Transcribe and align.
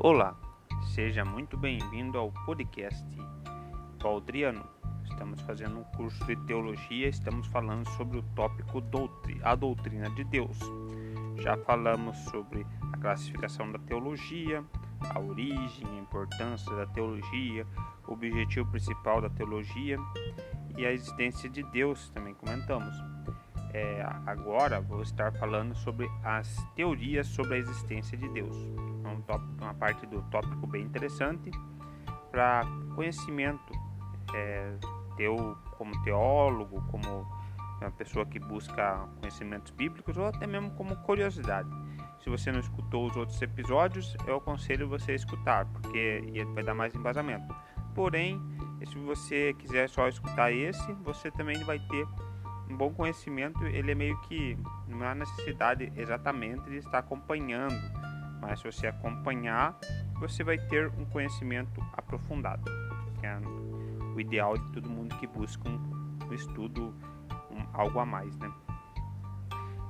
Olá, 0.00 0.36
seja 0.94 1.24
muito 1.24 1.56
bem-vindo 1.56 2.18
ao 2.18 2.30
podcast 2.46 3.04
Valdriano. 4.00 4.64
Estamos 5.02 5.40
fazendo 5.40 5.80
um 5.80 5.82
curso 5.96 6.24
de 6.24 6.36
teologia, 6.46 7.08
estamos 7.08 7.48
falando 7.48 7.84
sobre 7.96 8.18
o 8.18 8.22
tópico 8.36 8.80
a 9.42 9.56
doutrina 9.56 10.08
de 10.10 10.22
Deus. 10.22 10.56
Já 11.42 11.56
falamos 11.56 12.16
sobre 12.30 12.64
a 12.92 12.96
classificação 12.98 13.72
da 13.72 13.78
teologia, 13.80 14.62
a 15.00 15.18
origem, 15.18 15.84
a 15.88 16.00
importância 16.00 16.72
da 16.76 16.86
teologia, 16.86 17.66
o 18.06 18.12
objetivo 18.12 18.70
principal 18.70 19.20
da 19.20 19.28
teologia 19.28 19.98
e 20.76 20.86
a 20.86 20.92
existência 20.92 21.50
de 21.50 21.64
Deus, 21.72 22.08
também 22.10 22.34
comentamos. 22.34 22.94
É, 23.72 24.06
agora 24.24 24.80
vou 24.80 25.02
estar 25.02 25.32
falando 25.32 25.74
sobre 25.74 26.08
as 26.22 26.64
teorias 26.76 27.26
sobre 27.26 27.54
a 27.54 27.58
existência 27.58 28.16
de 28.16 28.28
Deus. 28.28 28.56
Um 29.08 29.22
tópico, 29.22 29.52
uma 29.60 29.74
parte 29.74 30.06
do 30.06 30.22
tópico 30.30 30.66
bem 30.66 30.82
interessante 30.82 31.50
para 32.30 32.62
conhecimento, 32.94 33.72
é, 34.34 34.74
teu 35.16 35.56
como 35.76 36.00
teólogo, 36.02 36.82
como 36.90 37.26
uma 37.80 37.90
pessoa 37.92 38.26
que 38.26 38.38
busca 38.38 39.08
conhecimentos 39.20 39.70
bíblicos 39.72 40.16
ou 40.16 40.26
até 40.26 40.46
mesmo 40.46 40.70
como 40.72 40.96
curiosidade. 40.96 41.68
Se 42.22 42.28
você 42.28 42.50
não 42.50 42.60
escutou 42.60 43.06
os 43.06 43.16
outros 43.16 43.40
episódios, 43.40 44.16
eu 44.26 44.36
aconselho 44.36 44.88
você 44.88 45.12
a 45.12 45.14
escutar, 45.14 45.66
porque 45.66 46.22
vai 46.54 46.64
dar 46.64 46.74
mais 46.74 46.94
embasamento. 46.94 47.54
Porém, 47.94 48.40
se 48.86 48.98
você 48.98 49.54
quiser 49.54 49.88
só 49.88 50.08
escutar 50.08 50.52
esse, 50.52 50.92
você 50.94 51.30
também 51.30 51.62
vai 51.64 51.78
ter 51.78 52.06
um 52.68 52.76
bom 52.76 52.92
conhecimento, 52.92 53.64
ele 53.66 53.92
é 53.92 53.94
meio 53.94 54.20
que 54.22 54.58
não 54.86 55.06
há 55.06 55.14
necessidade 55.14 55.92
exatamente 55.96 56.68
de 56.68 56.76
estar 56.76 56.98
acompanhando, 56.98 57.74
mas 58.40 58.60
se 58.60 58.70
você 58.70 58.86
acompanhar, 58.86 59.78
você 60.18 60.42
vai 60.42 60.58
ter 60.58 60.88
um 60.98 61.04
conhecimento 61.06 61.80
aprofundado, 61.92 62.64
que 63.18 63.26
é 63.26 63.38
o 64.14 64.20
ideal 64.20 64.56
de 64.56 64.72
todo 64.72 64.88
mundo 64.88 65.16
que 65.16 65.26
busca 65.26 65.68
um, 65.68 66.32
estudo, 66.32 66.94
um, 67.50 67.66
algo 67.72 67.98
a 67.98 68.06
mais, 68.06 68.36
né? 68.36 68.50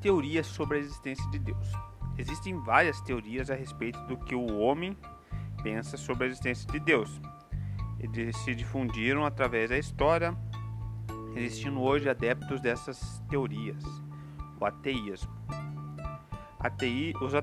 Teorias 0.00 0.46
sobre 0.46 0.78
a 0.78 0.80
existência 0.80 1.28
de 1.30 1.38
Deus. 1.38 1.72
Existem 2.18 2.58
várias 2.62 3.00
teorias 3.00 3.50
a 3.50 3.54
respeito 3.54 3.98
do 4.06 4.16
que 4.16 4.34
o 4.34 4.58
homem 4.58 4.96
pensa 5.62 5.96
sobre 5.96 6.24
a 6.24 6.26
existência 6.28 6.70
de 6.70 6.80
Deus. 6.80 7.20
Eles 7.98 8.36
se 8.38 8.54
difundiram 8.54 9.24
através 9.24 9.68
da 9.70 9.78
história, 9.78 10.34
existindo 11.34 11.80
hoje 11.80 12.08
adeptos 12.08 12.60
dessas 12.60 13.22
teorias, 13.28 13.82
o 14.58 14.64
ateísmo. 14.64 15.30
Atei, 16.58 17.14
os 17.22 17.34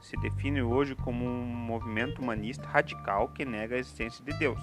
se 0.00 0.16
define 0.18 0.62
hoje 0.62 0.94
como 0.94 1.24
um 1.24 1.44
movimento 1.44 2.20
humanista 2.20 2.66
radical 2.66 3.28
que 3.28 3.44
nega 3.44 3.76
a 3.76 3.78
existência 3.78 4.24
de 4.24 4.32
Deus. 4.38 4.60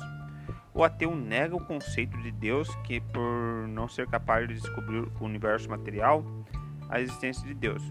O 0.74 0.84
ateu 0.84 1.16
nega 1.16 1.56
o 1.56 1.64
conceito 1.64 2.18
de 2.20 2.32
Deus 2.32 2.74
que, 2.84 3.00
por 3.00 3.68
não 3.68 3.88
ser 3.88 4.08
capaz 4.08 4.48
de 4.48 4.56
descobrir 4.56 5.08
o 5.20 5.24
universo 5.24 5.70
material, 5.70 6.26
a 6.90 7.00
existência 7.00 7.46
de 7.48 7.54
Deus, 7.54 7.84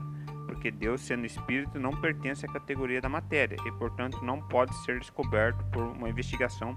porque 0.46 0.70
Deus, 0.70 1.00
sendo 1.00 1.24
espírito, 1.24 1.78
não 1.78 1.92
pertence 1.92 2.44
à 2.44 2.48
categoria 2.48 3.00
da 3.00 3.08
matéria 3.08 3.56
e, 3.64 3.72
portanto, 3.72 4.22
não 4.24 4.40
pode 4.40 4.74
ser 4.84 4.98
descoberto 4.98 5.64
por 5.66 5.84
uma 5.84 6.08
investigação 6.08 6.76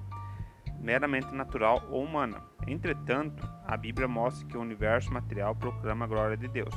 meramente 0.79 1.33
natural 1.33 1.83
ou 1.89 2.03
humana. 2.03 2.41
Entretanto, 2.67 3.47
a 3.65 3.75
Bíblia 3.75 4.07
mostra 4.07 4.47
que 4.47 4.57
o 4.57 4.61
universo 4.61 5.11
material 5.11 5.55
proclama 5.55 6.05
a 6.05 6.07
glória 6.07 6.37
de 6.37 6.47
Deus. 6.47 6.73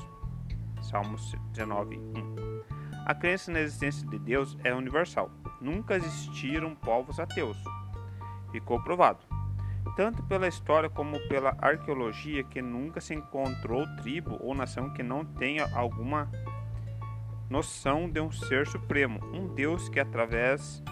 Salmos 0.83 1.35
19, 1.53 1.99
1. 1.99 2.48
A 3.09 3.15
crença 3.15 3.51
na 3.51 3.61
existência 3.61 4.07
de 4.07 4.19
Deus 4.19 4.55
é 4.63 4.75
universal. 4.75 5.31
Nunca 5.63 5.97
existiram 5.97 6.75
povos 6.75 7.19
ateus. 7.19 7.57
Ficou 8.53 8.83
provado, 8.83 9.21
tanto 9.97 10.23
pela 10.25 10.47
história 10.47 10.91
como 10.91 11.19
pela 11.27 11.57
arqueologia, 11.59 12.45
que 12.45 12.61
nunca 12.61 13.01
se 13.01 13.15
encontrou 13.15 13.87
tribo 13.97 14.37
ou 14.43 14.55
nação 14.55 14.93
que 14.93 15.03
não 15.03 15.25
tenha 15.25 15.67
alguma 15.75 16.31
noção 17.49 18.11
de 18.11 18.21
um 18.21 18.31
ser 18.31 18.67
supremo, 18.67 19.25
um 19.33 19.55
Deus 19.55 19.89
que, 19.89 19.99
através 19.99 20.83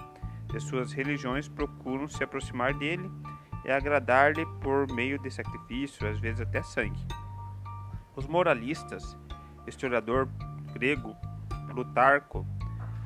de 0.51 0.59
suas 0.59 0.95
religiões 0.95 1.51
procuram 1.51 2.09
se 2.09 2.25
aproximar 2.25 2.73
dele 2.73 3.11
e 3.63 3.71
agradar-lhe 3.71 4.47
por 4.63 4.91
meio 4.91 5.19
de 5.19 5.31
sacrifício, 5.31 6.09
às 6.09 6.19
vezes 6.19 6.41
até 6.41 6.63
sangue. 6.63 7.07
Os 8.15 8.27
moralistas, 8.27 9.19
historiador 9.67 10.27
grego 10.73 11.15
Plutarco, 11.77 12.47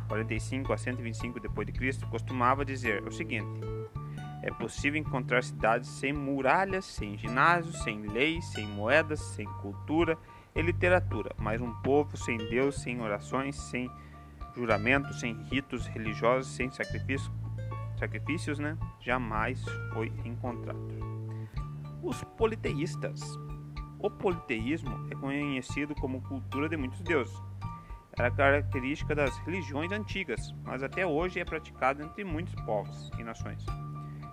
45 0.06 0.72
a 0.72 0.76
125 0.76 1.40
depois 1.40 1.66
de 1.66 1.72
Cristo, 1.72 2.06
costumava 2.06 2.64
dizer 2.64 3.02
o 3.02 3.10
seguinte: 3.10 3.60
é 4.42 4.50
possível 4.52 5.00
encontrar 5.00 5.42
cidades 5.42 5.88
sem 5.88 6.12
muralhas, 6.12 6.84
sem 6.84 7.18
ginásios, 7.18 7.82
sem 7.82 8.00
leis, 8.02 8.44
sem 8.44 8.64
moedas, 8.68 9.18
sem 9.18 9.44
cultura 9.60 10.16
e 10.54 10.62
literatura, 10.62 11.34
mas 11.36 11.60
um 11.60 11.72
povo 11.82 12.16
sem 12.16 12.38
Deus, 12.38 12.80
sem 12.80 13.00
orações, 13.00 13.56
sem 13.56 13.90
juramentos, 14.54 15.18
sem 15.18 15.34
ritos 15.50 15.88
religiosos, 15.88 16.52
sem 16.52 16.70
sacrifício, 16.70 17.32
sacrifícios, 17.98 18.60
né, 18.60 18.78
jamais 19.00 19.64
foi 19.92 20.12
encontrado. 20.24 20.78
Os 22.04 22.22
politeístas. 22.38 23.20
O 23.98 24.08
politeísmo 24.08 25.08
é 25.10 25.14
conhecido 25.16 25.92
como 25.96 26.22
cultura 26.22 26.68
de 26.68 26.76
muitos 26.76 27.02
deuses. 27.02 27.49
Era 28.20 28.30
característica 28.30 29.14
das 29.14 29.34
religiões 29.46 29.90
antigas, 29.92 30.54
mas 30.62 30.82
até 30.82 31.06
hoje 31.06 31.40
é 31.40 31.44
praticado 31.44 32.02
entre 32.02 32.22
muitos 32.22 32.54
povos 32.66 33.10
e 33.18 33.24
nações, 33.24 33.64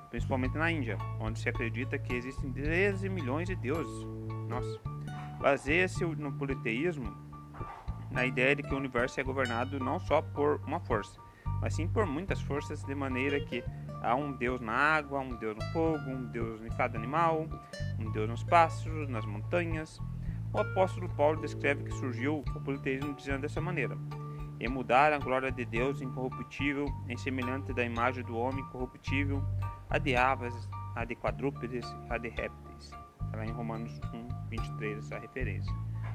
principalmente 0.09 0.57
na 0.57 0.69
Índia, 0.69 0.97
onde 1.21 1.39
se 1.39 1.47
acredita 1.47 1.97
que 1.97 2.13
existem 2.13 2.51
13 2.51 3.07
milhões 3.07 3.47
de 3.47 3.55
deuses. 3.55 4.05
Nossa. 4.49 4.81
Baseia-se 5.39 6.05
no 6.05 6.33
politeísmo 6.33 7.15
na 8.11 8.25
ideia 8.25 8.57
de 8.57 8.63
que 8.63 8.73
o 8.73 8.77
universo 8.77 9.21
é 9.21 9.23
governado 9.23 9.79
não 9.79 10.01
só 10.01 10.21
por 10.21 10.59
uma 10.67 10.81
força, 10.81 11.17
mas 11.61 11.73
sim 11.73 11.87
por 11.87 12.05
muitas 12.05 12.41
forças, 12.41 12.83
de 12.83 12.93
maneira 12.93 13.39
que 13.39 13.63
há 14.03 14.13
um 14.15 14.33
Deus 14.33 14.59
na 14.59 14.73
água, 14.73 15.21
um 15.21 15.37
Deus 15.37 15.55
no 15.55 15.63
fogo, 15.71 16.09
um 16.09 16.25
Deus 16.25 16.61
em 16.61 16.69
cada 16.75 16.97
animal, 16.97 17.47
um 17.97 18.11
Deus 18.11 18.27
nos 18.27 18.43
pássaros, 18.43 19.07
nas 19.07 19.25
montanhas. 19.25 19.97
O 20.53 20.59
apóstolo 20.59 21.09
Paulo 21.09 21.41
descreve 21.41 21.83
que 21.83 21.91
surgiu 21.91 22.43
o 22.55 22.61
politeísmo 22.61 23.13
dizendo 23.13 23.41
dessa 23.41 23.61
maneira: 23.61 23.97
e 24.59 24.67
mudar 24.67 25.13
a 25.13 25.19
glória 25.19 25.51
de 25.51 25.65
Deus 25.65 26.01
incorruptível 26.01 26.87
em 27.07 27.17
semelhante 27.17 27.73
da 27.73 27.83
imagem 27.83 28.23
do 28.23 28.35
homem 28.35 28.63
corruptível, 28.65 29.43
a 29.89 29.97
de 29.97 30.15
aves, 30.15 30.53
a 30.95 31.05
de 31.05 31.15
quadrúpedes, 31.15 31.85
a 32.09 32.17
de 32.17 32.29
répteis. 32.29 32.91
Está 33.25 33.37
lá 33.37 33.45
em 33.45 33.51
Romanos 33.51 33.99
1, 34.13 34.49
23 34.49 34.97
essa 34.99 35.19
referência. 35.19 35.73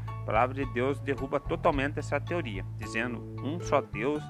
A 0.08 0.24
palavra 0.24 0.54
de 0.54 0.72
Deus 0.72 0.98
derruba 1.00 1.38
totalmente 1.38 1.98
essa 1.98 2.20
teoria, 2.20 2.64
dizendo 2.76 3.20
um 3.42 3.60
só 3.60 3.80
Deus 3.80 4.22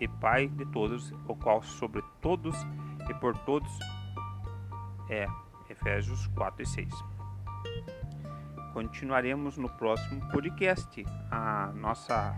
e 0.00 0.08
Pai 0.08 0.48
de 0.48 0.64
todos, 0.66 1.12
o 1.28 1.36
qual 1.36 1.62
sobre 1.62 2.02
todos 2.20 2.56
e 3.08 3.14
por 3.14 3.36
todos 3.38 3.70
é. 5.08 5.26
Efésios 5.68 6.26
4 6.28 6.62
e 6.62 6.66
6. 6.66 6.88
Continuaremos 8.72 9.56
no 9.56 9.68
próximo 9.68 10.20
podcast 10.30 11.04
a 11.30 11.72
nossa 11.74 12.34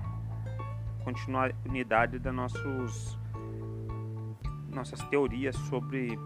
continuidade 1.04 2.18
das 2.18 2.34
nossos, 2.34 3.18
nossas 4.74 5.00
teorias 5.08 5.54
sobre 5.68 6.18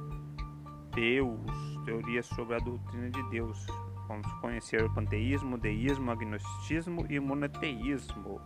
Deus, 0.94 1.40
teorias 1.84 2.26
sobre 2.26 2.54
a 2.54 2.58
doutrina 2.58 3.10
de 3.10 3.22
Deus. 3.30 3.66
Vamos 4.06 4.32
conhecer 4.34 4.84
o 4.84 4.94
panteísmo, 4.94 5.58
deísmo, 5.58 6.10
agnosticismo 6.10 7.04
e 7.10 7.18
monoteísmo. 7.18 8.40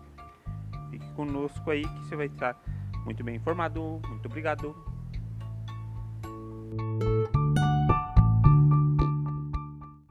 Fique 0.91 1.12
conosco 1.12 1.71
aí 1.71 1.83
que 1.83 1.99
você 2.07 2.17
vai 2.17 2.27
estar 2.27 2.59
muito 3.05 3.23
bem 3.23 3.37
informado. 3.37 4.01
Muito 4.09 4.27
obrigado. 4.27 4.75